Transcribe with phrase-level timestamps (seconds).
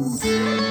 [0.00, 0.69] Música